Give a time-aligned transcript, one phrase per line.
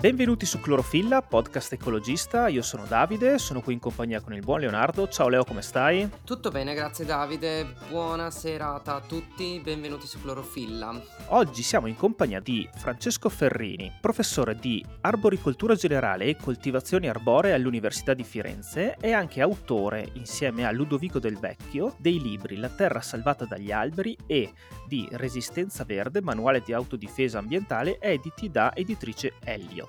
[0.00, 2.46] Benvenuti su Clorofilla, podcast ecologista.
[2.46, 5.08] Io sono Davide, sono qui in compagnia con il buon Leonardo.
[5.08, 6.08] Ciao Leo, come stai?
[6.22, 7.74] Tutto bene, grazie Davide.
[7.88, 11.02] Buona serata a tutti, benvenuti su Clorofilla.
[11.30, 18.14] Oggi siamo in compagnia di Francesco Ferrini, professore di arboricoltura generale e coltivazioni arboree all'Università
[18.14, 23.46] di Firenze e anche autore, insieme a Ludovico del Vecchio, dei libri La terra salvata
[23.46, 24.52] dagli alberi e
[24.86, 29.87] di Resistenza Verde, manuale di autodifesa ambientale, editi da editrice Elliot.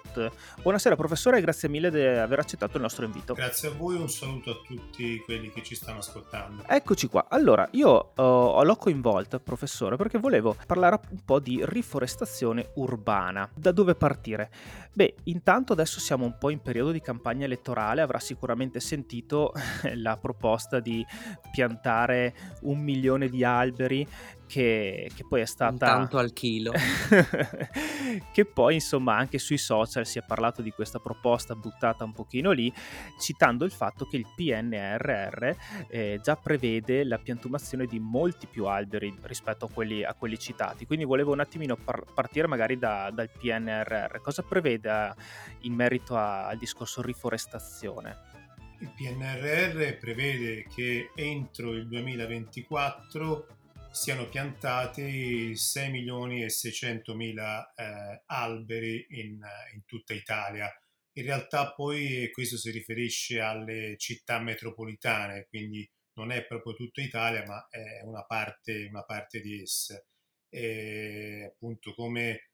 [0.62, 3.34] Buonasera professore e grazie mille di aver accettato il nostro invito.
[3.34, 6.64] Grazie a voi un saluto a tutti quelli che ci stanno ascoltando.
[6.68, 7.28] Eccoci qua.
[7.30, 13.50] Allora, io uh, l'ho coinvolta, professore, perché volevo parlare un po' di riforestazione urbana.
[13.54, 14.50] Da dove partire?
[14.94, 19.54] Beh, intanto adesso siamo un po' in periodo di campagna elettorale, avrà sicuramente sentito
[19.96, 21.06] la proposta di
[21.52, 24.08] piantare un milione di alberi
[24.50, 25.86] che, che, poi è stata...
[25.86, 26.72] Tanto al chilo.
[28.34, 32.50] che poi insomma anche sui social si è parlato di questa proposta buttata un pochino
[32.50, 32.74] lì,
[33.20, 35.52] citando il fatto che il PNRR
[35.88, 40.88] eh, già prevede la piantumazione di molti più alberi rispetto a quelli, a quelli citati.
[40.88, 44.20] Quindi volevo un attimino par- partire magari da, dal PNRR.
[44.20, 45.14] Cosa prevede
[45.62, 48.38] in merito a, al discorso riforestazione?
[48.80, 53.59] Il PNRR prevede che entro il 2024
[53.92, 59.40] siano piantati 6 milioni e 600 mila eh, alberi in,
[59.74, 60.72] in, tutta Italia.
[61.14, 67.44] In realtà poi questo si riferisce alle città metropolitane, quindi non è proprio tutta Italia,
[67.46, 70.08] ma è una parte, una parte di esse.
[70.50, 72.50] E appunto come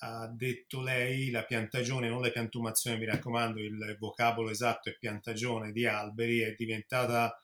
[0.00, 5.72] ha detto lei, la piantagione, non la piantumazione, mi raccomando, il vocabolo esatto è piantagione
[5.72, 7.36] di alberi, è diventata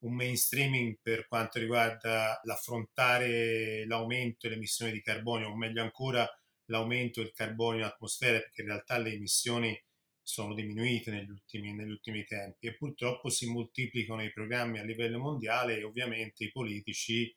[0.00, 6.28] un mainstreaming per quanto riguarda l'affrontare l'aumento delle emissioni di carbonio, o meglio ancora
[6.66, 9.82] l'aumento del carbonio in atmosfera, perché in realtà le emissioni
[10.22, 15.18] sono diminuite negli ultimi, negli ultimi tempi e purtroppo si moltiplicano i programmi a livello
[15.18, 17.34] mondiale e ovviamente i politici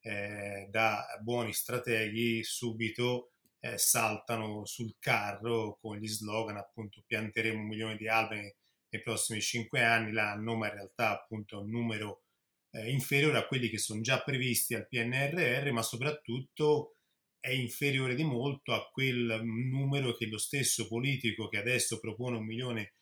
[0.00, 3.30] eh, da buoni strateghi subito
[3.60, 8.54] eh, saltano sul carro con gli slogan appunto pianteremo un milione di alberi
[8.94, 12.22] nei prossimi cinque anni l'anno, ma in realtà appunto è un numero
[12.70, 16.96] eh, inferiore a quelli che sono già previsti al PNRR, ma soprattutto
[17.40, 22.44] è inferiore di molto a quel numero che lo stesso politico che adesso propone un
[22.46, 22.94] milione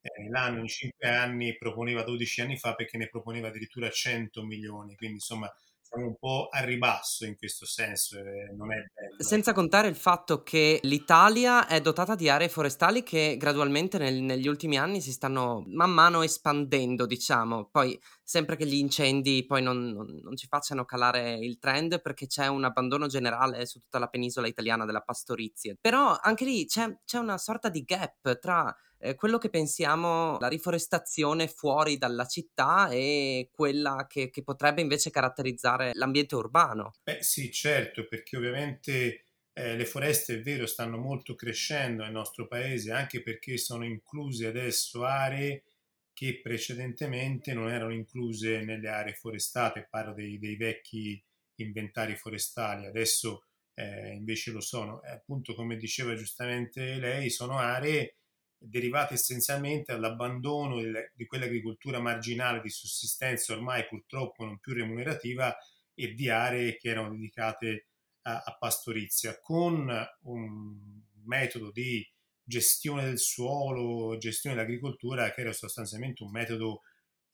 [0.00, 4.94] eh, l'anno in cinque anni proponeva 12 anni fa perché ne proponeva addirittura 100 milioni.
[4.96, 5.52] Quindi insomma
[5.90, 9.16] siamo un po' a ribasso in questo senso, eh, non è bello.
[9.18, 14.46] Senza contare il fatto che l'Italia è dotata di aree forestali che gradualmente nel, negli
[14.46, 17.68] ultimi anni si stanno man mano espandendo, diciamo.
[17.70, 22.28] Poi sempre che gli incendi poi non, non, non ci facciano calare il trend perché
[22.28, 25.74] c'è un abbandono generale su tutta la penisola italiana della pastorizia.
[25.80, 30.48] Però anche lì c'è, c'è una sorta di gap tra eh, quello che pensiamo la
[30.48, 36.92] riforestazione fuori dalla città e quella che, che potrebbe invece caratterizzare l'ambiente urbano.
[37.02, 42.46] Beh sì, certo, perché ovviamente eh, le foreste, è vero, stanno molto crescendo nel nostro
[42.46, 45.64] paese, anche perché sono incluse adesso aree
[46.12, 51.22] che precedentemente non erano incluse nelle aree forestate, parlo dei, dei vecchi
[51.56, 53.44] inventari forestali, adesso
[53.74, 55.02] eh, invece lo sono.
[55.02, 58.16] E appunto, come diceva giustamente lei, sono aree
[58.62, 60.80] derivate essenzialmente dall'abbandono
[61.14, 65.56] di quell'agricoltura marginale di sussistenza ormai purtroppo non più remunerativa
[65.94, 67.86] e di aree che erano dedicate
[68.22, 69.90] a, a pastorizia, con
[70.22, 70.78] un
[71.24, 72.06] metodo di
[72.42, 76.82] gestione del suolo, gestione dell'agricoltura che era sostanzialmente un metodo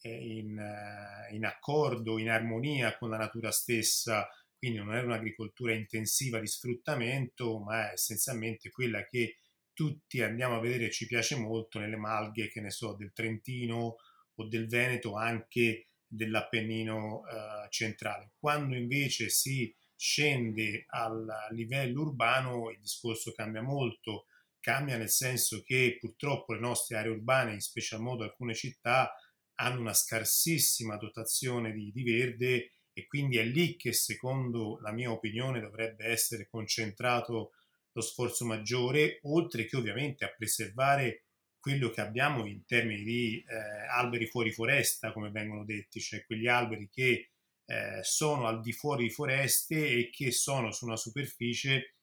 [0.02, 5.74] eh, in, eh, in accordo, in armonia con la natura stessa, quindi non era un'agricoltura
[5.74, 9.38] intensiva di sfruttamento, ma essenzialmente quella che
[9.76, 13.96] tutti andiamo a vedere e ci piace molto nelle malghe, che ne so, del Trentino
[14.34, 18.30] o del Veneto, anche dell'Appennino eh, centrale.
[18.38, 24.28] Quando invece si scende al livello urbano il discorso cambia molto,
[24.60, 29.12] cambia nel senso che purtroppo le nostre aree urbane, in special modo alcune città,
[29.56, 35.10] hanno una scarsissima dotazione di, di verde e quindi è lì che secondo la mia
[35.10, 37.52] opinione dovrebbe essere concentrato
[37.96, 41.24] lo sforzo maggiore, oltre che ovviamente a preservare
[41.58, 43.56] quello che abbiamo in termini di eh,
[43.88, 47.30] alberi fuori foresta, come vengono detti, cioè quegli alberi che
[47.64, 51.94] eh, sono al di fuori di foreste e che sono su una superficie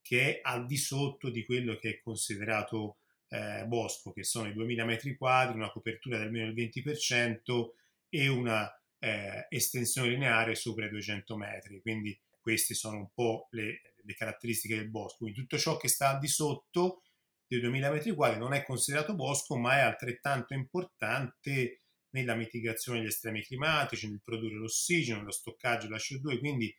[0.00, 2.96] che è al di sotto di quello che è considerato
[3.28, 7.68] eh, bosco, che sono i 2000 metri quadri, una copertura di almeno il 20%
[8.08, 8.68] e una
[8.98, 11.80] eh, estensione lineare sopra i 200 metri.
[11.82, 15.18] Quindi queste sono un po' le, le caratteristiche del bosco.
[15.18, 17.02] Quindi tutto ciò che sta al di sotto
[17.46, 23.08] dei 2000 metri quadri non è considerato bosco, ma è altrettanto importante nella mitigazione degli
[23.08, 26.74] estremi climatici, nel produrre l'ossigeno, nello stoccaggio della CO2, quindi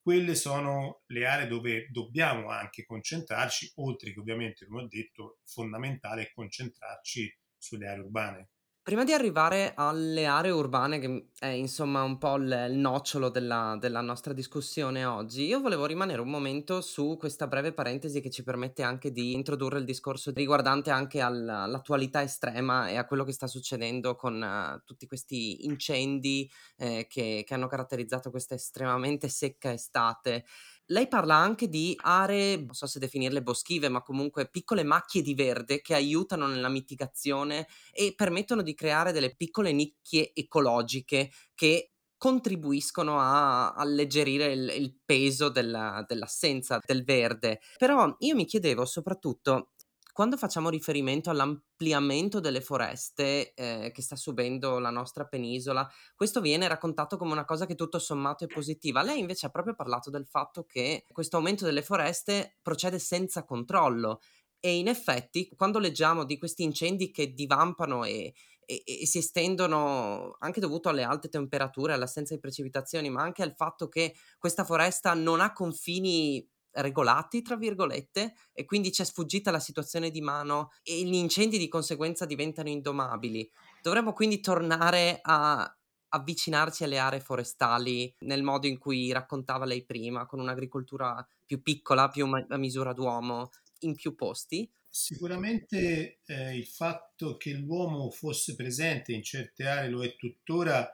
[0.00, 6.30] quelle sono le aree dove dobbiamo anche concentrarci, oltre che ovviamente, come ho detto, fondamentale
[6.32, 8.50] concentrarci sulle aree urbane.
[8.88, 14.00] Prima di arrivare alle aree urbane, che è insomma un po' il, nocciolo della, della
[14.00, 18.82] nostra discussione oggi, io volevo rimanere un momento su questa breve parentesi che ci permette
[18.82, 23.46] anche di introdurre il discorso riguardante anche alla, all'attualità estrema e a quello che sta
[23.46, 30.46] succedendo con uh, tutti questi incendi eh, che, che hanno caratterizzato questa estremamente secca estate.
[30.90, 35.34] Lei parla anche di aree, non so se definirle boschive, ma comunque piccole macchie di
[35.34, 43.20] verde che aiutano nella mitigazione e permettono di creare delle piccole nicchie ecologiche che contribuiscono
[43.20, 47.60] a alleggerire il, il peso della, dell'assenza del verde.
[47.76, 49.72] Però io mi chiedevo soprattutto
[50.18, 56.66] quando facciamo riferimento all'ampliamento delle foreste eh, che sta subendo la nostra penisola, questo viene
[56.66, 59.04] raccontato come una cosa che tutto sommato è positiva.
[59.04, 64.18] Lei invece ha proprio parlato del fatto che questo aumento delle foreste procede senza controllo
[64.58, 68.34] e in effetti quando leggiamo di questi incendi che divampano e,
[68.64, 73.54] e, e, si estendono anche dovuto alle alte temperature, all'assenza di precipitazioni, ma anche al
[73.54, 79.60] fatto che questa foresta non ha confini regolati, tra virgolette, e quindi c'è sfuggita la
[79.60, 83.50] situazione di mano e gli incendi di conseguenza diventano indomabili.
[83.82, 85.72] Dovremmo quindi tornare a
[86.10, 92.08] avvicinarci alle aree forestali nel modo in cui raccontava lei prima, con un'agricoltura più piccola,
[92.08, 93.50] più a misura d'uomo,
[93.80, 94.70] in più posti?
[94.88, 100.90] Sicuramente eh, il fatto che l'uomo fosse presente in certe aree, lo è tuttora,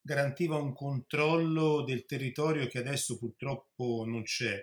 [0.00, 4.62] garantiva un controllo del territorio che adesso purtroppo non c'è.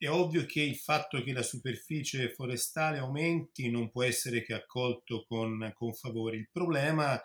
[0.00, 5.24] È ovvio che il fatto che la superficie forestale aumenti non può essere che accolto
[5.26, 6.36] con, con favore.
[6.36, 7.20] Il problema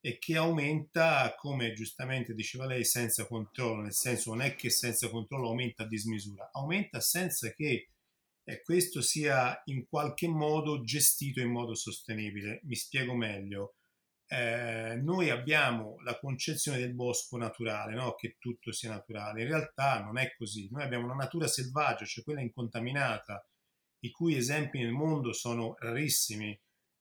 [0.00, 5.10] è che aumenta, come giustamente diceva lei, senza controllo, nel senso non è che senza
[5.10, 7.90] controllo aumenta a dismisura, aumenta senza che
[8.44, 12.60] eh, questo sia in qualche modo gestito in modo sostenibile.
[12.62, 13.74] Mi spiego meglio
[14.28, 18.14] eh, noi abbiamo la concezione del bosco naturale, no?
[18.14, 19.42] che tutto sia naturale.
[19.42, 20.68] In realtà non è così.
[20.70, 23.46] Noi abbiamo una natura selvaggia, cioè quella incontaminata,
[24.00, 26.58] i cui esempi nel mondo sono rarissimi.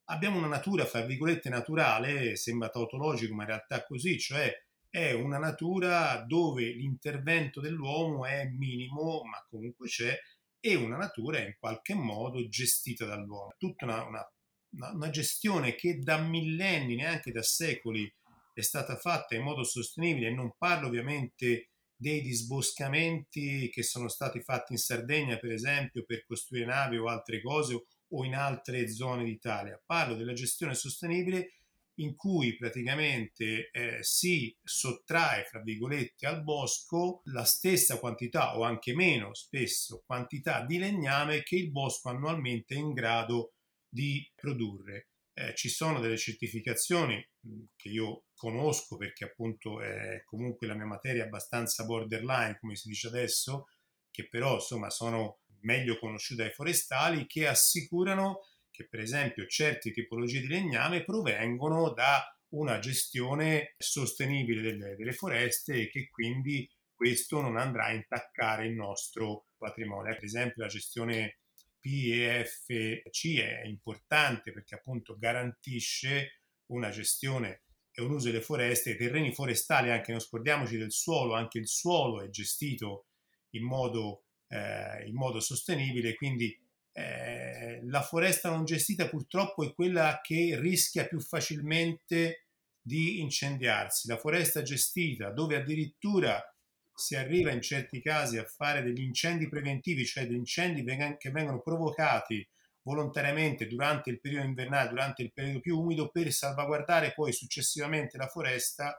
[0.10, 4.54] Abbiamo una natura, fra virgolette, naturale, sembra tautologico, ma in realtà è così, cioè
[4.88, 10.18] è una natura dove l'intervento dell'uomo è minimo, ma comunque c'è,
[10.60, 13.56] e una natura in qualche modo gestita dall'uomo.
[13.57, 14.35] Tutta una, una
[14.77, 18.12] una gestione che da millenni, neanche da secoli,
[18.54, 20.33] è stata fatta in modo sostenibile.
[20.33, 26.66] Non parlo ovviamente dei disboscamenti che sono stati fatti in Sardegna, per esempio, per costruire
[26.66, 29.81] navi o altre cose, o in altre zone d'Italia.
[29.83, 31.54] Parlo della gestione sostenibile
[32.00, 38.94] in cui praticamente eh, si sottrae, fra virgolette, al bosco la stessa quantità o anche
[38.94, 43.55] meno spesso quantità di legname che il bosco annualmente è in grado
[43.95, 45.07] di produrre.
[45.33, 47.25] Eh, ci sono delle certificazioni
[47.75, 53.07] che io conosco perché appunto è comunque la mia materia abbastanza borderline, come si dice
[53.07, 53.68] adesso,
[54.11, 60.42] che però insomma sono meglio conosciute dai forestali, che assicurano che per esempio certe tipologie
[60.42, 67.57] di legname provengono da una gestione sostenibile delle, delle foreste e che quindi questo non
[67.57, 70.14] andrà a intaccare il nostro patrimonio.
[70.14, 71.40] Per esempio la gestione
[71.85, 77.61] PEFC è importante perché appunto garantisce una gestione
[77.92, 81.68] e un uso delle foreste, i terreni forestali, anche non scordiamoci del suolo, anche il
[81.68, 83.06] suolo è gestito
[83.51, 86.59] in modo, eh, in modo sostenibile, quindi
[86.92, 92.47] eh, la foresta non gestita purtroppo è quella che rischia più facilmente
[92.81, 94.07] di incendiarsi.
[94.07, 96.44] La foresta gestita, dove addirittura
[96.95, 100.83] si arriva in certi casi a fare degli incendi preventivi, cioè degli incendi
[101.18, 102.47] che vengono provocati
[102.83, 108.28] volontariamente durante il periodo invernale, durante il periodo più umido, per salvaguardare poi successivamente la
[108.28, 108.97] foresta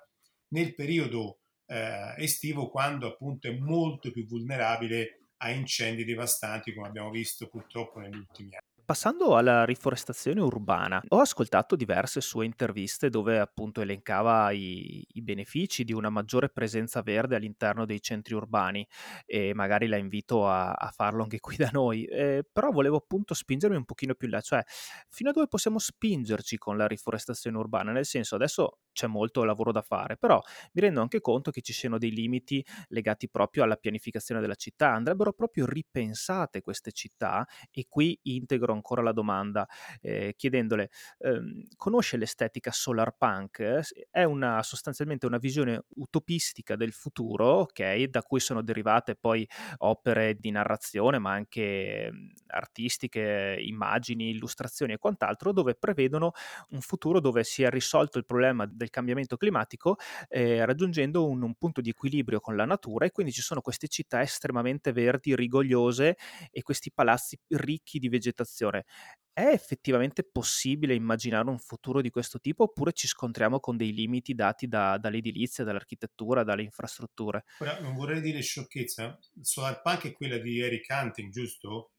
[0.48, 7.10] nel periodo eh, estivo, quando appunto è molto più vulnerabile a incendi devastanti, come abbiamo
[7.10, 8.65] visto purtroppo negli ultimi anni.
[8.86, 15.82] Passando alla riforestazione urbana, ho ascoltato diverse sue interviste dove appunto elencava i, i benefici
[15.82, 18.86] di una maggiore presenza verde all'interno dei centri urbani
[19.24, 23.34] e magari la invito a, a farlo anche qui da noi, eh, però volevo appunto
[23.34, 24.62] spingermi un pochino più in là, cioè
[25.08, 29.72] fino a dove possiamo spingerci con la riforestazione urbana, nel senso adesso c'è molto lavoro
[29.72, 30.40] da fare, però
[30.74, 34.92] mi rendo anche conto che ci siano dei limiti legati proprio alla pianificazione della città,
[34.92, 39.66] andrebbero proprio ripensate queste città e qui integro ancora la domanda
[40.00, 43.80] eh, chiedendole, ehm, conosce l'estetica solar punk?
[44.11, 49.47] È una, sostanzialmente una visione utopistica del futuro, ok, da cui sono derivate poi
[49.78, 56.33] opere di narrazione, ma anche mh, artistiche, immagini, illustrazioni e quant'altro, dove prevedono
[56.71, 59.97] un futuro dove si è risolto il problema del cambiamento climatico
[60.28, 63.88] eh, raggiungendo un, un punto di equilibrio con la natura e quindi ci sono queste
[63.88, 66.16] città estremamente verdi, rigogliose
[66.50, 68.65] e questi palazzi ricchi di vegetazione.
[68.70, 74.35] È effettivamente possibile immaginare un futuro di questo tipo oppure ci scontriamo con dei limiti
[74.35, 77.44] dati da, dall'edilizia, dall'architettura, dalle infrastrutture?
[77.58, 81.90] Ora, non vorrei dire sciocchezza, Solar Punk è quella di Eric Hunting, giusto?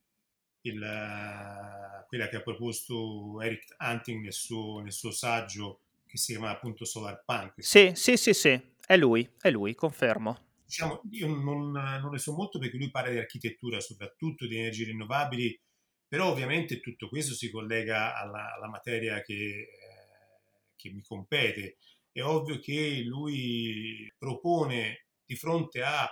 [0.62, 6.32] Il, uh, quella che ha proposto Eric Hunting nel suo, nel suo saggio che si
[6.32, 7.62] chiama appunto Solar Punk.
[7.62, 10.46] Sì, sì, sì, sì, è lui, è lui, confermo.
[10.64, 14.86] Diciamo, io non, non ne so molto perché lui parla di architettura, soprattutto di energie
[14.86, 15.58] rinnovabili,
[16.08, 19.68] però ovviamente tutto questo si collega alla, alla materia che, eh,
[20.74, 21.76] che mi compete.
[22.10, 26.08] È ovvio che lui propone di fronte a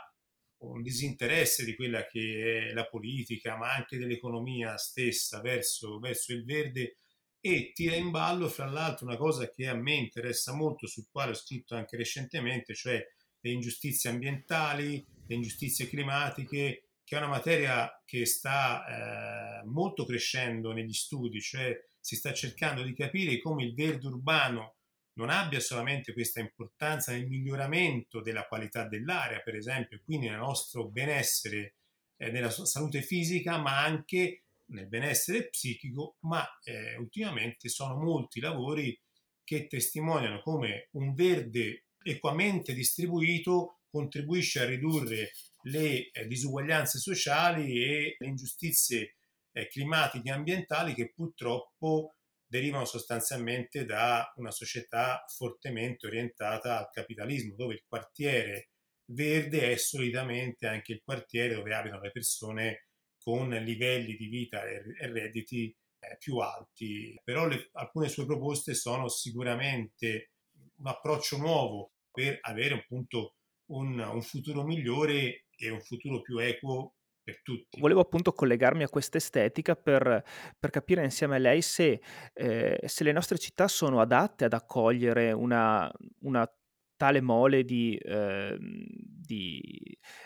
[0.59, 6.45] un disinteresse di quella che è la politica, ma anche dell'economia stessa verso, verso il
[6.45, 6.97] verde,
[7.41, 11.31] e tira in ballo, fra l'altro, una cosa che a me interessa molto, sul quale
[11.31, 13.03] ho scritto anche recentemente, cioè
[13.41, 20.73] le ingiustizie ambientali, le ingiustizie climatiche, che è una materia che sta eh, molto crescendo
[20.73, 24.75] negli studi, cioè si sta cercando di capire come il verde urbano
[25.13, 30.89] non abbia solamente questa importanza nel miglioramento della qualità dell'aria, per esempio, quindi nel nostro
[30.89, 31.77] benessere,
[32.17, 38.99] eh, nella salute fisica, ma anche nel benessere psichico, ma eh, ultimamente sono molti lavori
[39.45, 45.31] che testimoniano come un verde equamente distribuito contribuisce a ridurre
[45.67, 49.17] le eh, disuguaglianze sociali e le ingiustizie
[49.53, 57.55] eh, climatiche e ambientali che purtroppo derivano sostanzialmente da una società fortemente orientata al capitalismo,
[57.57, 58.71] dove il quartiere
[59.07, 62.87] verde è solitamente anche il quartiere dove abitano le persone
[63.19, 67.21] con livelli di vita e redditi eh, più alti.
[67.25, 70.31] Però le, alcune sue proposte sono sicuramente
[70.77, 73.35] un approccio nuovo per avere appunto
[73.71, 77.81] un, un futuro migliore e un futuro più equo per tutti.
[77.81, 80.23] Volevo appunto collegarmi a questa estetica per,
[80.59, 82.01] per capire insieme a lei se,
[82.33, 86.49] eh, se, le nostre città sono adatte ad accogliere una, una
[86.97, 89.61] tale mole di, eh, di,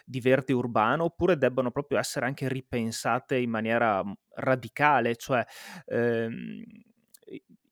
[0.04, 5.42] di, verde urbano oppure debbono proprio essere anche ripensate in maniera mhmm, radicale, cioè
[5.86, 6.62] ehm,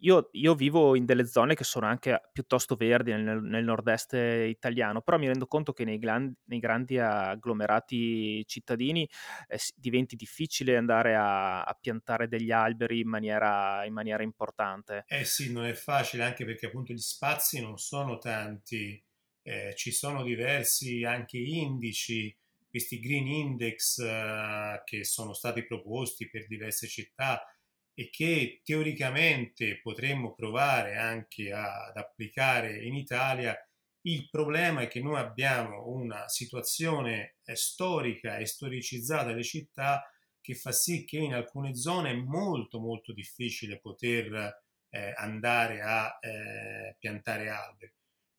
[0.01, 5.01] io, io, vivo in delle zone che sono anche piuttosto verdi nel, nel nord-est italiano,
[5.01, 9.09] però mi rendo conto che nei, gran, nei grandi agglomerati cittadini
[9.49, 15.05] eh, diventi difficile andare a, a, piantare degli alberi in maniera, in maniera importante.
[15.09, 19.03] Eh sì, non è facile anche perché appunto gli spazi non sono tanti,
[19.43, 22.35] eh, ci sono diversi anche indici,
[22.69, 27.43] questi green index eh, che sono stati proposti per diverse città
[27.99, 33.59] e che teoricamente potremmo provare anche ad applicare in Italia,
[34.03, 40.09] il problema è che noi abbiamo una situazione eh, storica e storicizzata delle città
[40.41, 46.19] che fa sì che in alcune zone è molto molto difficile poter eh, andare a
[46.21, 47.93] eh, piantare alberi.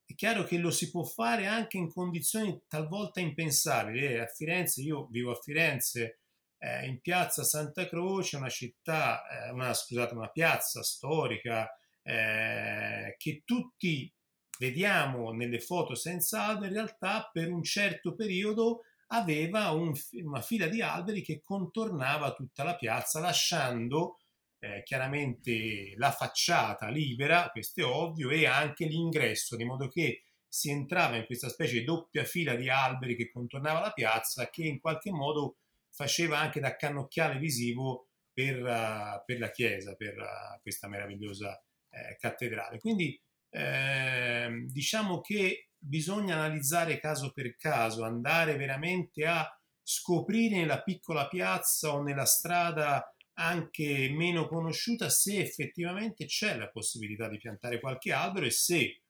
[0.06, 4.06] È chiaro che lo si può fare anche in condizioni talvolta impensabili.
[4.06, 6.19] Eh, a Firenze, io vivo a Firenze,
[6.60, 11.68] eh, in piazza Santa Croce, una città, eh, una, scusate, una piazza storica
[12.02, 14.12] eh, che tutti
[14.58, 20.68] vediamo nelle foto senza alberi, in realtà per un certo periodo aveva un, una fila
[20.68, 24.18] di alberi che contornava tutta la piazza, lasciando
[24.58, 30.70] eh, chiaramente la facciata libera, questo è ovvio, e anche l'ingresso, di modo che si
[30.70, 34.78] entrava in questa specie di doppia fila di alberi che contornava la piazza, che in
[34.78, 35.56] qualche modo
[35.90, 42.16] faceva anche da cannocchiale visivo per, uh, per la chiesa, per uh, questa meravigliosa eh,
[42.18, 42.78] cattedrale.
[42.78, 43.20] Quindi
[43.50, 49.46] eh, diciamo che bisogna analizzare caso per caso, andare veramente a
[49.82, 57.28] scoprire nella piccola piazza o nella strada anche meno conosciuta se effettivamente c'è la possibilità
[57.28, 59.02] di piantare qualche albero e se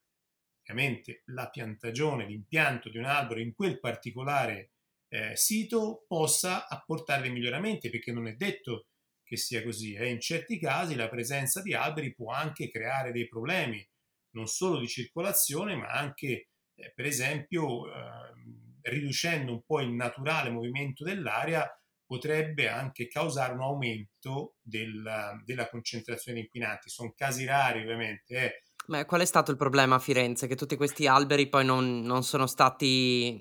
[0.61, 4.71] ovviamente la piantagione, l'impianto di un albero in quel particolare
[5.11, 8.87] eh, sito possa apportare dei miglioramenti, perché non è detto
[9.23, 9.95] che sia così.
[9.95, 10.09] Eh.
[10.09, 13.85] In certi casi la presenza di alberi può anche creare dei problemi,
[14.31, 20.51] non solo di circolazione, ma anche, eh, per esempio, ehm, riducendo un po' il naturale
[20.51, 21.69] movimento dell'aria,
[22.07, 26.89] potrebbe anche causare un aumento della, della concentrazione di inquinanti.
[26.89, 28.63] Sono casi rari ovviamente.
[28.91, 30.49] Ma qual è stato il problema a Firenze?
[30.49, 33.41] Che tutti questi alberi poi non, non sono stati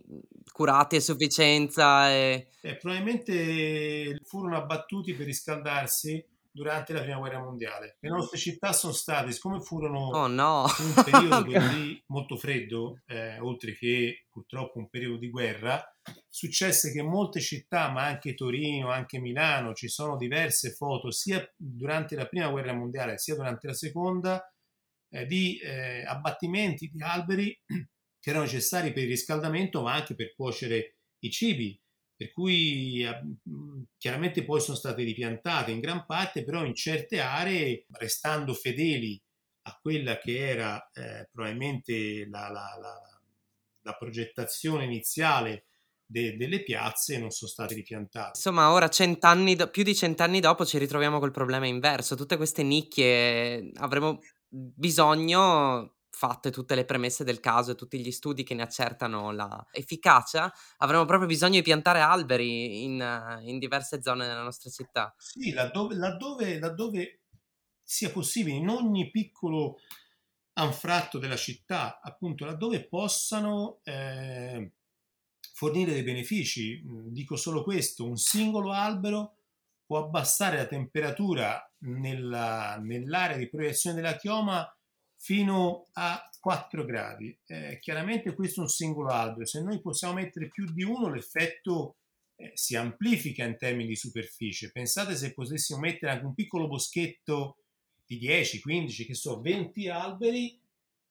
[0.51, 2.11] curati a sufficienza?
[2.11, 2.49] E...
[2.61, 7.97] Eh, probabilmente furono abbattuti per riscaldarsi durante la prima guerra mondiale.
[7.99, 10.65] Le nostre città sono state, siccome furono oh no.
[10.65, 15.83] un periodo così molto freddo, eh, oltre che purtroppo un periodo di guerra,
[16.29, 22.15] successe che molte città, ma anche Torino, anche Milano, ci sono diverse foto sia durante
[22.15, 24.43] la prima guerra mondiale sia durante la seconda
[25.09, 27.57] eh, di eh, abbattimenti di alberi
[28.19, 31.79] che erano necessari per il riscaldamento, ma anche per cuocere i cibi
[32.19, 33.07] per cui
[33.97, 39.17] chiaramente poi sono state ripiantate in gran parte, però in certe aree, restando fedeli
[39.61, 43.21] a quella che era eh, probabilmente la, la, la,
[43.83, 45.67] la, progettazione iniziale
[46.05, 48.31] de, delle piazze, non sono state ripiantate.
[48.35, 53.71] Insomma, ora do- più di cent'anni dopo ci ritroviamo col problema inverso, tutte queste nicchie
[53.75, 59.31] avremo bisogno fatte tutte le premesse del caso e tutti gli studi che ne accertano
[59.31, 65.13] l'efficacia, avremo proprio bisogno di piantare alberi in, in diverse zone della nostra città.
[65.17, 67.21] Sì, laddove, laddove, laddove
[67.81, 69.77] sia possibile, in ogni piccolo
[70.53, 74.73] anfratto della città, appunto, laddove possano eh,
[75.53, 76.83] fornire dei benefici.
[77.07, 79.35] Dico solo questo, un singolo albero
[79.89, 84.71] può abbassare la temperatura nella, nell'area di proiezione della chioma
[85.15, 87.35] fino a 4 gradi.
[87.47, 91.95] Eh, chiaramente questo è un singolo albero, se noi possiamo mettere più di uno l'effetto
[92.35, 94.71] eh, si amplifica in termini di superficie.
[94.71, 97.57] Pensate se potessimo mettere anche un piccolo boschetto
[98.05, 100.61] di 10, 15, che so, 20 alberi,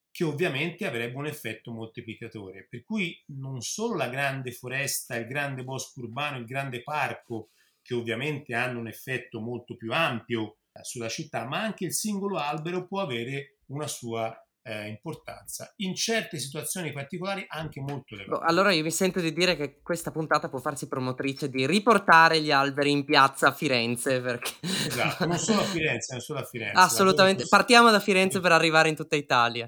[0.09, 2.65] che ovviamente avrebbe un effetto moltiplicatore.
[2.69, 7.49] Per cui non solo la grande foresta, il grande bosco urbano, il grande parco,
[7.89, 12.37] che ovviamente hanno un effetto molto più ampio eh, sulla città, ma anche il singolo
[12.37, 18.45] albero può avere una sua eh, importanza, in certe situazioni particolari anche molto elevata.
[18.45, 22.51] Allora io mi sento di dire che questa puntata può farsi promotrice di riportare gli
[22.51, 24.21] alberi in piazza a Firenze.
[24.21, 24.51] Perché...
[24.61, 26.77] Esatto, non solo a Firenze, non solo a Firenze.
[26.79, 29.67] Assolutamente, partiamo da Firenze per arrivare in tutta Italia.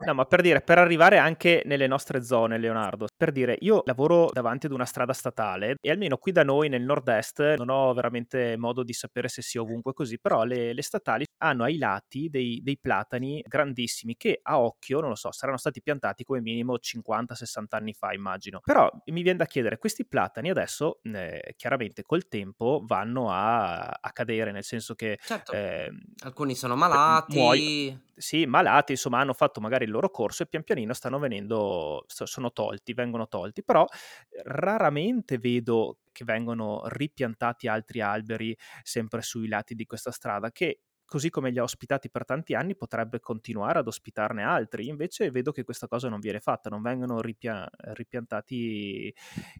[0.00, 4.30] No, ma per dire, per arrivare anche nelle nostre zone, Leonardo, per dire, io lavoro
[4.32, 8.56] davanti ad una strada statale e almeno qui da noi nel nord-est non ho veramente
[8.56, 12.60] modo di sapere se sia ovunque così, però le, le statali hanno ai lati dei,
[12.62, 17.64] dei, platani grandissimi che a occhio, non lo so, saranno stati piantati come minimo 50-60
[17.70, 18.60] anni fa, immagino.
[18.64, 24.12] Però mi viene da chiedere, questi platani adesso eh, chiaramente col tempo vanno a, a,
[24.12, 25.18] cadere, nel senso che...
[25.20, 25.90] Certo, eh,
[26.22, 27.36] alcuni sono malati.
[27.36, 32.04] Muoiono sì, malati, insomma, hanno fatto magari il loro corso e pian pianino stanno venendo,
[32.06, 33.86] sono tolti, vengono tolti, però
[34.44, 41.30] raramente vedo che vengono ripiantati altri alberi sempre sui lati di questa strada, che così
[41.30, 44.88] come li ha ospitati per tanti anni, potrebbe continuare ad ospitarne altri.
[44.88, 49.12] Invece vedo che questa cosa non viene fatta, non vengono ripia- ripiantati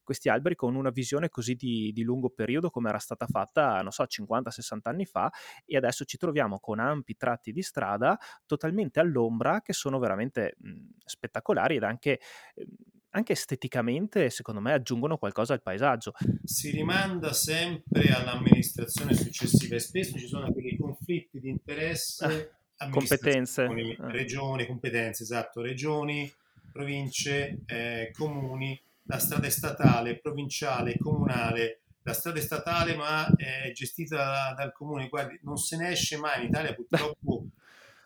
[0.05, 3.93] questi alberi con una visione così di, di lungo periodo come era stata fatta, non
[3.93, 5.33] so, 50-60 anni fa
[5.65, 10.71] e adesso ci troviamo con ampi tratti di strada totalmente all'ombra che sono veramente mh,
[11.07, 12.21] spettacolari ed anche...
[12.57, 16.15] Mh, anche esteticamente, secondo me, aggiungono qualcosa al paesaggio.
[16.45, 22.53] Si rimanda sempre all'amministrazione successiva e spesso ci sono dei conflitti di interesse.
[22.77, 23.65] Ah, competenze.
[23.65, 24.11] Ah.
[24.11, 26.33] Regioni, competenze, esatto, regioni,
[26.73, 33.71] province, eh, comuni, la strada è statale, provinciale, comunale, la strada è statale ma è
[33.73, 37.49] gestita dal comune, guardi, non se ne esce mai in Italia purtroppo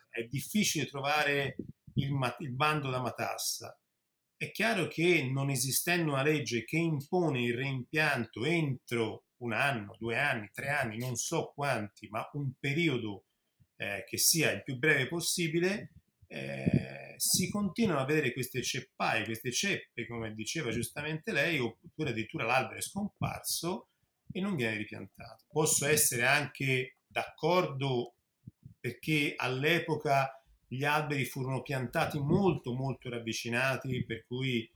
[0.08, 1.56] è difficile trovare
[1.94, 3.76] il, il bando da matassa
[4.42, 10.18] è chiaro che non esistendo una legge che impone il reimpianto entro un anno, due
[10.18, 13.26] anni, tre anni, non so quanti, ma un periodo
[13.76, 15.92] eh, che sia il più breve possibile,
[16.26, 22.44] eh, si continuano a vedere queste ceppaie, queste ceppe, come diceva giustamente lei, oppure addirittura
[22.44, 23.90] l'albero è scomparso
[24.32, 25.44] e non viene ripiantato.
[25.52, 28.16] Posso essere anche d'accordo
[28.80, 30.41] perché all'epoca
[30.72, 34.66] gli alberi furono piantati molto molto ravvicinati, per cui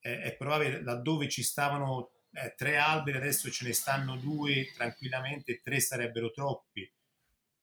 [0.00, 5.62] eh, è probabile laddove ci stavano eh, tre alberi, adesso ce ne stanno due tranquillamente,
[5.62, 6.90] tre sarebbero troppi.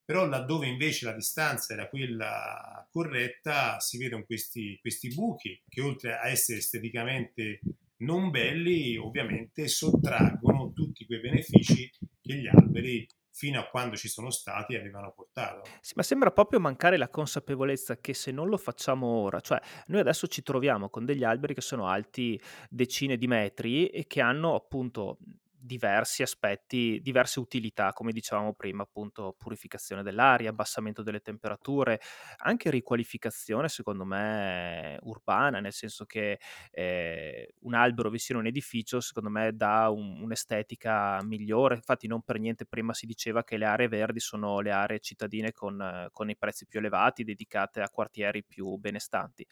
[0.06, 6.17] Però laddove invece la distanza era quella corretta, si vedono questi, questi buchi che oltre
[6.17, 7.60] a essere esteticamente
[7.97, 14.29] non belli, ovviamente sottraggono tutti quei benefici che gli alberi fino a quando ci sono
[14.29, 15.67] stati avevano portato.
[15.81, 19.99] Sì, ma sembra proprio mancare la consapevolezza che se non lo facciamo ora, cioè noi
[20.01, 24.53] adesso ci troviamo con degli alberi che sono alti decine di metri e che hanno
[24.53, 25.17] appunto
[25.63, 31.99] diversi aspetti, diverse utilità, come dicevamo prima, appunto purificazione dell'aria, abbassamento delle temperature,
[32.38, 36.39] anche riqualificazione, secondo me, urbana, nel senso che
[36.71, 41.76] eh, un albero vicino a un edificio, secondo me, dà un, un'estetica migliore.
[41.76, 45.52] Infatti, non per niente prima si diceva che le aree verdi sono le aree cittadine
[45.54, 49.47] con, con i prezzi più elevati, dedicate a quartieri più benestanti.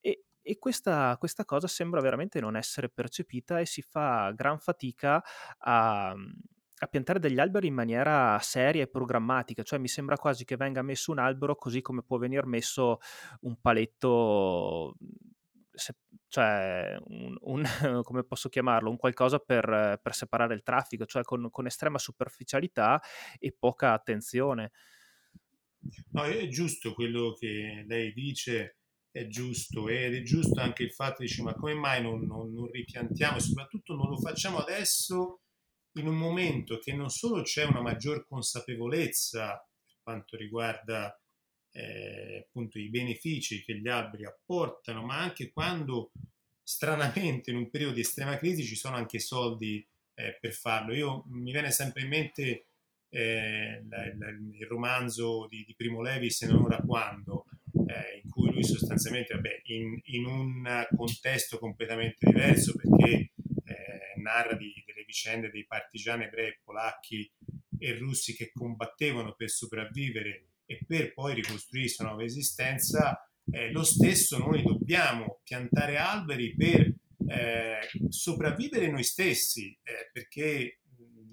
[0.00, 5.20] E, e questa, questa, cosa sembra veramente non essere percepita e si fa gran fatica
[5.58, 10.56] a, a, piantare degli alberi in maniera seria e programmatica, cioè mi sembra quasi che
[10.56, 12.98] venga messo un albero così come può venire messo
[13.40, 14.96] un paletto,
[15.72, 15.96] se,
[16.28, 17.64] cioè un, un,
[18.04, 23.02] come posso chiamarlo, un qualcosa per, per separare il traffico, cioè con, con estrema superficialità
[23.40, 24.70] e poca attenzione.
[26.10, 28.76] No, è giusto quello che lei dice
[29.16, 32.52] è giusto ed è giusto anche il fatto di dire ma come mai non, non,
[32.52, 35.40] non ripiantiamo soprattutto non lo facciamo adesso
[35.98, 41.18] in un momento che non solo c'è una maggior consapevolezza per quanto riguarda
[41.72, 46.10] eh, appunto i benefici che gli alberi apportano, ma anche quando
[46.62, 50.94] stranamente in un periodo di estrema crisi ci sono anche soldi eh, per farlo.
[50.94, 52.66] Io mi viene sempre in mente
[53.10, 57.44] eh, la, la, il romanzo di, di Primo Levi, Se non ora quando,
[57.86, 58.22] eh,
[58.56, 63.32] lui sostanzialmente, vabbè, in, in, un contesto completamente diverso, perché
[63.64, 67.30] eh, narra di, delle vicende dei partigiani ebrei, polacchi
[67.78, 73.84] e russi che combattevano per sopravvivere e per poi ricostruirsi una nuova esistenza, eh, lo
[73.84, 76.94] stesso noi dobbiamo piantare alberi per
[77.28, 80.80] eh, sopravvivere noi stessi, eh, perché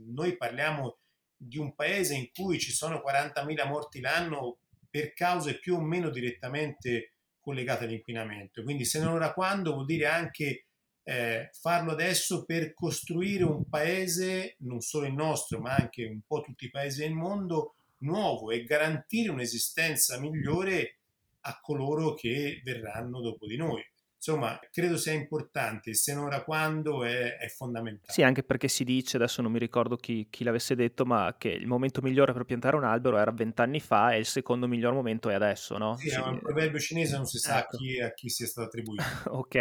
[0.08, 1.00] noi parliamo
[1.36, 4.60] di un paese in cui ci sono 40.000 morti l'anno
[4.90, 7.13] per cause più o meno direttamente
[7.44, 8.64] collegate all'inquinamento.
[8.64, 10.66] Quindi se non ora quando vuol dire anche
[11.04, 16.42] eh, farlo adesso per costruire un paese, non solo il nostro, ma anche un po'
[16.42, 20.98] tutti i paesi del mondo, nuovo e garantire un'esistenza migliore
[21.42, 23.84] a coloro che verranno dopo di noi
[24.26, 28.12] insomma, credo sia importante, se non ora quando è, è, fondamentale.
[28.14, 31.50] Sì, anche perché si dice, adesso non mi ricordo chi, chi, l'avesse detto, ma che
[31.50, 35.30] il momento migliore per piantare un albero era vent'anni fa e il secondo miglior momento
[35.30, 35.98] è adesso, no?
[35.98, 36.16] Sì, sì.
[36.16, 37.78] è un proverbio cinese, non si sa ecco.
[37.78, 39.04] chi, a chi sia stato attribuito.
[39.28, 39.60] ok.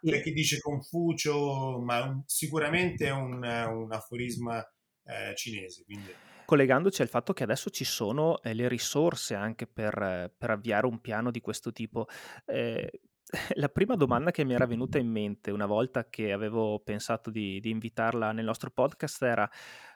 [0.00, 4.60] C'è chi dice Confucio, ma un, sicuramente è un, un aforisma
[5.04, 6.14] eh, cinese, quindi
[6.50, 11.00] collegandoci al fatto che adesso ci sono eh, le risorse anche per, per, avviare un
[11.00, 12.08] piano di questo tipo.
[12.44, 12.90] Eh,
[13.54, 17.60] la prima domanda che mi era venuta in mente una volta che avevo pensato di,
[17.60, 19.50] di invitarla nel nostro podcast era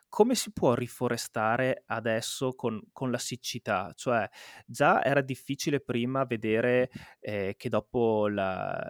[0.08, 3.92] come si può riforestare adesso con, con, la siccità?
[3.96, 4.28] Cioè,
[4.64, 8.80] già era difficile prima vedere eh, che dopo, la,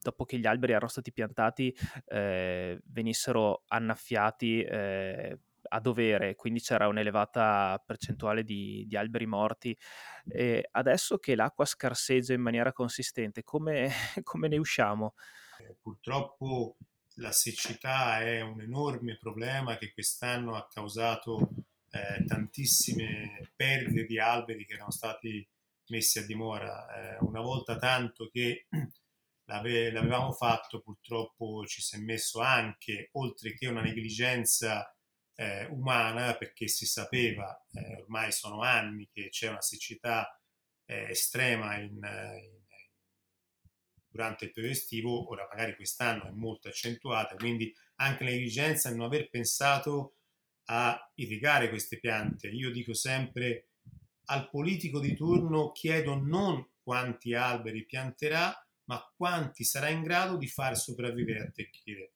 [0.00, 6.88] dopo, che gli alberi erano stati piantati eh, venissero annaffiati eh, a dovere, quindi c'era
[6.88, 9.76] un'elevata percentuale di, di alberi morti.
[10.28, 13.90] E adesso che l'acqua scarseggia in maniera consistente, come,
[14.22, 15.14] come ne usciamo?
[15.60, 16.76] Eh, purtroppo
[17.18, 21.50] la siccità è un enorme problema che quest'anno ha causato
[21.90, 25.46] eh, tantissime perdite di alberi che erano stati
[25.88, 26.86] messi a dimora.
[26.88, 28.66] Eh, una volta tanto che
[29.46, 34.88] l'ave- l'avevamo fatto, purtroppo ci si è messo anche, oltre che una negligenza
[35.34, 40.38] eh, umana perché si sapeva, eh, ormai sono anni che c'è una siccità
[40.86, 42.62] eh, estrema in, in,
[44.08, 48.96] durante il periodo estivo, ora magari quest'anno è molto accentuata, quindi anche la negligenza di
[48.96, 50.18] non aver pensato
[50.66, 52.48] a irrigare queste piante.
[52.48, 53.70] Io dico sempre
[54.26, 60.46] al politico di turno chiedo non quanti alberi pianterà, ma quanti sarà in grado di
[60.46, 62.12] far sopravvivere a attecchire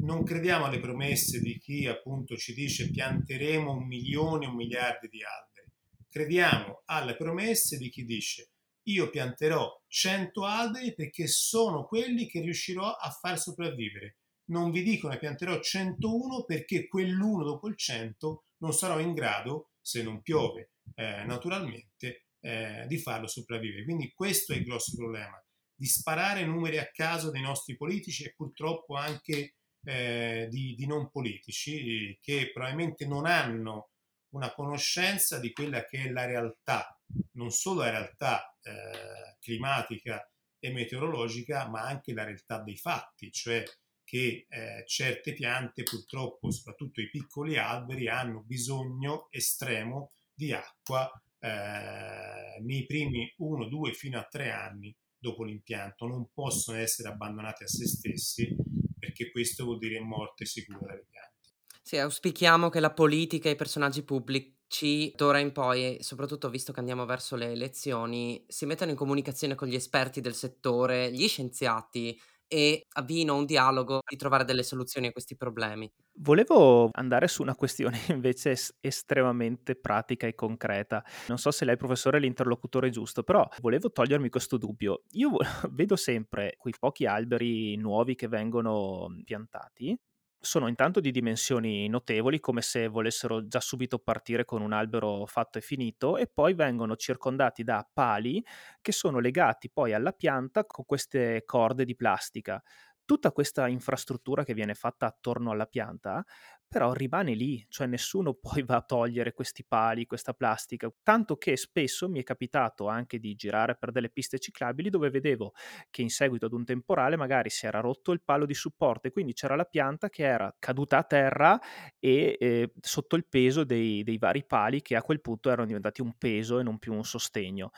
[0.00, 5.22] non crediamo alle promesse di chi appunto ci dice pianteremo un milione, un miliardo di
[5.22, 5.70] alberi.
[6.08, 8.50] Crediamo alle promesse di chi dice
[8.88, 14.16] io pianterò 100 alberi perché sono quelli che riuscirò a far sopravvivere.
[14.46, 19.72] Non vi dico ne pianterò 101 perché quell'uno dopo il 100 non sarò in grado,
[19.80, 23.84] se non piove eh, naturalmente, eh, di farlo sopravvivere.
[23.84, 25.42] Quindi questo è il grosso problema,
[25.74, 29.57] di sparare numeri a caso dei nostri politici e purtroppo anche
[29.88, 33.92] eh, di, di, non politici che probabilmente non hanno
[34.34, 36.94] una conoscenza di quella che è la realtà,
[37.32, 43.64] non solo la realtà eh, climatica e meteorologica, ma anche la realtà dei fatti, cioè
[44.04, 52.60] che eh, certe piante purtroppo, soprattutto i piccoli alberi, hanno bisogno estremo di acqua eh,
[52.60, 57.66] nei primi 1, 2 fino a 3 anni dopo l'impianto, non possono essere abbandonati a
[57.66, 58.54] se stessi
[58.98, 61.36] perché questo vuol dire morte sicura delle piante.
[61.82, 66.80] Sì, auspichiamo che la politica e i personaggi pubblici d'ora in poi, soprattutto visto che
[66.80, 72.20] andiamo verso le elezioni, si mettano in comunicazione con gli esperti del settore, gli scienziati
[72.48, 75.90] e avviino un dialogo di trovare delle soluzioni a questi problemi.
[76.20, 81.04] Volevo andare su una questione invece es- estremamente pratica e concreta.
[81.28, 85.02] Non so se lei, professore, è l'interlocutore giusto, però volevo togliermi questo dubbio.
[85.12, 85.30] Io
[85.70, 89.96] vedo sempre quei pochi alberi nuovi che vengono piantati
[90.40, 95.58] sono intanto di dimensioni notevoli, come se volessero già subito partire con un albero fatto
[95.58, 98.42] e finito, e poi vengono circondati da pali
[98.80, 102.62] che sono legati poi alla pianta con queste corde di plastica.
[103.08, 106.22] Tutta questa infrastruttura che viene fatta attorno alla pianta
[106.68, 111.56] però rimane lì, cioè nessuno poi va a togliere questi pali, questa plastica, tanto che
[111.56, 115.52] spesso mi è capitato anche di girare per delle piste ciclabili dove vedevo
[115.88, 119.10] che in seguito ad un temporale magari si era rotto il palo di supporto e
[119.12, 121.58] quindi c'era la pianta che era caduta a terra
[121.98, 126.02] e eh, sotto il peso dei, dei vari pali che a quel punto erano diventati
[126.02, 127.70] un peso e non più un sostegno.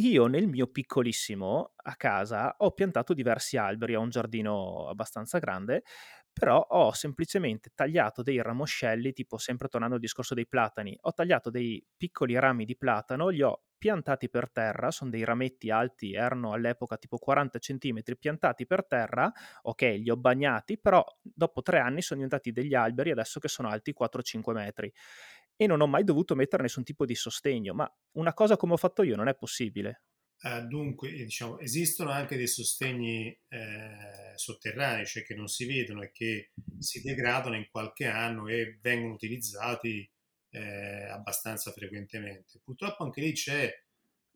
[0.00, 5.82] Io nel mio piccolissimo a casa ho piantato diversi alberi, ho un giardino abbastanza grande
[6.32, 11.50] però ho semplicemente tagliato dei ramoscelli, tipo sempre tornando al discorso dei platani, ho tagliato
[11.50, 16.52] dei piccoli rami di platano, li ho piantati per terra, sono dei rametti alti, erano
[16.52, 19.30] all'epoca tipo 40 cm piantati per terra,
[19.62, 23.68] ok, li ho bagnati, però dopo tre anni sono diventati degli alberi adesso che sono
[23.68, 24.90] alti 4-5 metri
[25.60, 28.76] e non ho mai dovuto mettere nessun tipo di sostegno, ma una cosa come ho
[28.78, 30.04] fatto io non è possibile.
[30.40, 36.12] Uh, dunque, diciamo, esistono anche dei sostegni eh, sotterranei, cioè che non si vedono e
[36.12, 40.10] che si degradano in qualche anno e vengono utilizzati
[40.48, 42.62] eh, abbastanza frequentemente.
[42.64, 43.70] Purtroppo anche lì c'è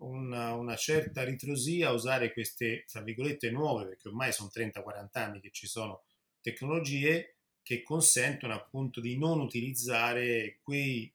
[0.01, 5.41] una, una, certa ritrosia a usare queste, tra virgolette, nuove, perché ormai sono 30-40 anni
[5.41, 6.05] che ci sono
[6.43, 7.35] tecnologie
[7.65, 11.13] che consentono appunto di non utilizzare quei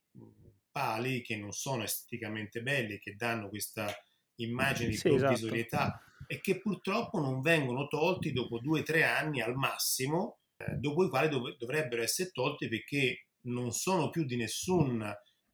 [0.72, 3.94] pali che non sono esteticamente belli, che danno questa
[4.36, 6.24] immagini sì, di provvisorietà esatto.
[6.28, 11.04] e che purtroppo non vengono tolti dopo due o tre anni al massimo, eh, dopo
[11.04, 15.06] i quali dov- dovrebbero essere tolti perché non sono più di nessun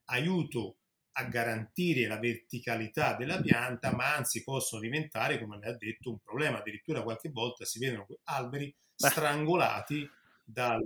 [0.05, 0.77] aiuto
[1.17, 6.19] a garantire la verticalità della pianta, ma anzi possono diventare, come lei ha detto, un
[6.19, 6.59] problema.
[6.59, 10.09] Addirittura qualche volta si vedono alberi strangolati
[10.43, 10.81] dal,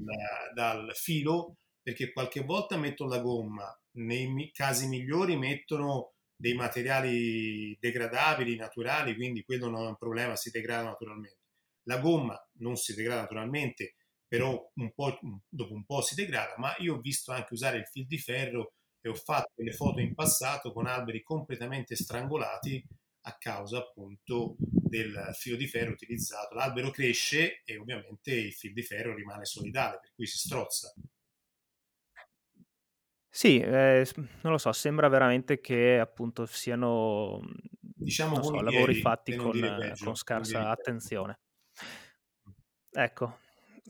[0.53, 8.55] dal filo perché qualche volta mettono la gomma, nei casi migliori mettono dei materiali degradabili,
[8.55, 11.39] naturali, quindi quello non è un problema, si degrada naturalmente.
[11.83, 13.95] La gomma non si degrada naturalmente,
[14.27, 17.87] però un po', dopo un po' si degrada, ma io ho visto anche usare il
[17.87, 22.85] fil di ferro e ho fatto delle foto in passato con alberi completamente strangolati
[23.23, 26.55] a causa appunto del filo di ferro utilizzato.
[26.55, 30.93] L'albero cresce e ovviamente il fil di ferro rimane solidale, per cui si strozza.
[33.39, 34.03] Sì, ehm,
[34.41, 37.39] non lo so, sembra veramente che appunto siano,
[37.95, 40.69] Diciamo non so, lavori fatti per non con dire peggio, con per non dire scarsa
[40.73, 40.97] peggio.
[40.97, 41.39] attenzione.
[43.05, 43.39] Ecco.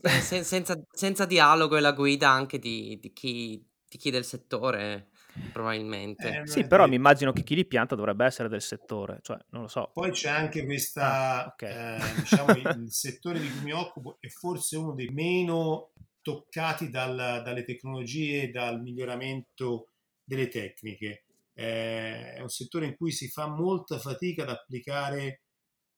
[0.02, 4.24] Se se senza senza dialogo e la guida anche di di chi di chi del
[4.24, 5.10] settore,
[5.50, 6.28] probabilmente.
[6.28, 6.96] Eh, non Sì, è però mi detto.
[6.96, 9.92] immagino che chi li pianta dovrebbe essere del settore, cioè non lo so.
[9.92, 10.64] Poi c'è anche
[11.00, 11.76] Ah, questa, okay.
[11.76, 17.42] eh, diciamo, il settore di cui mi occupo è forse uno dei meno toccati dal-
[17.44, 19.90] dalle tecnologie dal miglioramento
[20.24, 21.24] delle tecniche.
[21.54, 25.42] Eh, è un settore in cui si fa molta fatica ad applicare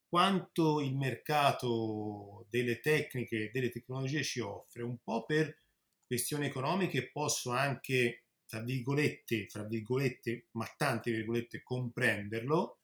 [0.08, 5.56] quanto il mercato delle tecniche delle tecnologie ci offre, un po' per
[6.06, 12.81] questioni economiche posso anche, tra virgolette, tra virgolette, ma tante virgolette, comprenderlo,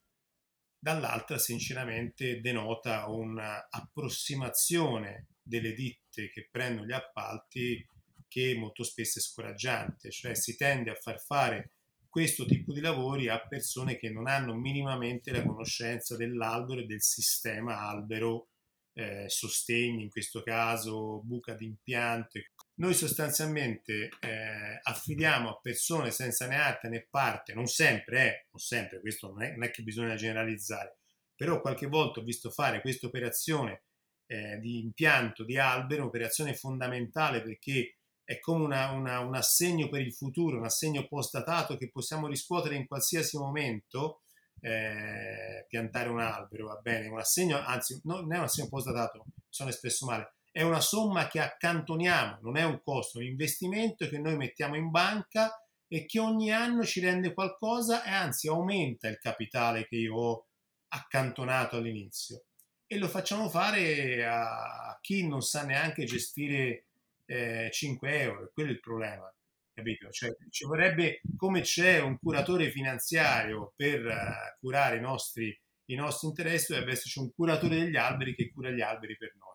[0.79, 7.85] dall'altra sinceramente denota un'approssimazione delle ditte che prendono gli appalti
[8.29, 11.73] che molto spesso è scoraggiante, cioè si tende a far fare
[12.09, 17.03] questo tipo di lavori a persone che non hanno minimamente la conoscenza dell'albero e del
[17.03, 18.49] sistema albero,
[18.95, 22.41] eh, sostegni in questo caso, buca d'impianto.
[22.79, 28.61] Noi sostanzialmente eh, affidiamo a persone senza né arte né parte, non sempre, eh, non
[28.61, 30.99] sempre, questo non è, non è che bisogna generalizzare,
[31.35, 33.83] però qualche volta ho visto fare questa operazione
[34.27, 40.03] eh, di impianto di albero, un'operazione fondamentale perché è come una, una, un assegno per
[40.03, 44.23] il futuro, un assegno postatato che possiamo riscuotere in qualsiasi momento,
[44.61, 49.71] eh, piantare un albero, va bene, un assegno, anzi non è un assegno postatato, sono
[49.71, 54.18] espresso male, è una somma che accantoniamo, non è un costo, è un investimento che
[54.18, 55.53] noi mettiamo in banca
[55.87, 60.47] e che ogni anno ci rende qualcosa e anzi aumenta il capitale che io ho
[60.88, 62.42] accantonato all'inizio
[62.88, 66.87] e lo facciamo fare a chi non sa neanche gestire
[67.27, 69.33] eh, 5 euro, quello è il problema.
[69.73, 70.11] Capito?
[70.11, 76.27] Cioè, ci vorrebbe, come c'è un curatore finanziario per uh, curare i nostri, i nostri
[76.27, 79.47] interessi, dovrebbe esserci un curatore degli alberi che cura gli alberi per noi.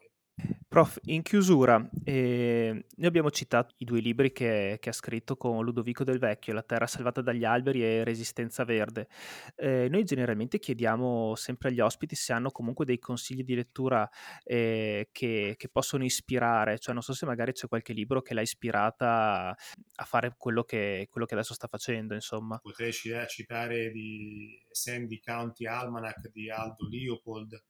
[0.73, 5.63] Prof, in chiusura, eh, noi abbiamo citato i due libri che, che, ha scritto con
[5.63, 9.07] Ludovico Del Vecchio, La terra salvata dagli alberi e Resistenza verde.
[9.55, 14.09] Eh, noi generalmente chiediamo sempre agli ospiti se hanno comunque dei consigli di lettura
[14.43, 18.41] eh, che, che, possono ispirare, cioè non so se magari c'è qualche libro che l'ha
[18.41, 19.49] ispirata
[19.95, 22.57] a fare quello che, quello che adesso sta facendo, insomma.
[22.57, 27.63] Potrei citare di Sandy County Almanac di Aldo Leopold,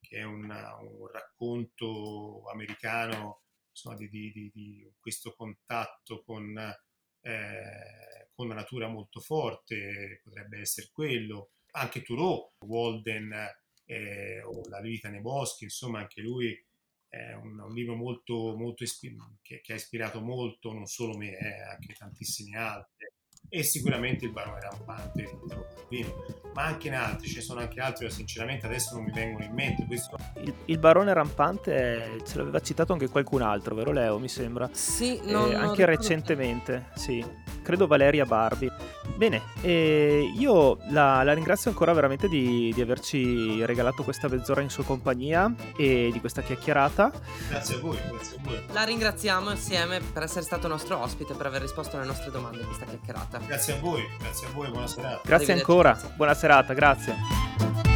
[0.00, 6.56] che è un, un racconto americano insomma, di, di, di, questo contatto con,
[7.20, 11.50] eh, con, una natura molto forte, potrebbe essere quello.
[11.72, 13.32] Anche Thoreau, Walden
[13.84, 16.58] eh, o La vita nei boschi, insomma anche lui
[17.08, 21.36] è un, un libro molto, molto ispi- che, che, ha ispirato molto, non solo me,
[21.38, 22.97] eh, anche tantissimi altri
[23.48, 27.60] e sicuramente il barone rampante di Italo Calvino, ma anche in altri, ce ne sono
[27.60, 29.84] anche altri, ma sinceramente adesso non mi vengono in mente.
[29.86, 30.16] Questo...
[30.42, 34.18] Il, il, barone rampante ce l'aveva citato anche qualcun altro, vero Leo?
[34.18, 34.68] Mi sembra.
[34.72, 37.24] Sì, non, eh, anche non recentemente, sì.
[37.68, 38.72] Credo Valeria Barbi.
[39.14, 44.70] Bene, eh, io la, la, ringrazio ancora veramente di, di, averci regalato questa mezz'ora in
[44.70, 47.12] sua compagnia e di questa chiacchierata.
[47.50, 48.58] Grazie a voi, grazie a voi.
[48.72, 52.66] La ringraziamo insieme per essere stato nostro ospite, per aver risposto alle nostre domande in
[52.68, 53.38] questa chiacchierata.
[53.46, 55.20] Grazie a voi, grazie a voi, buona serata.
[55.22, 57.87] Grazie ancora, buona serata, grazie.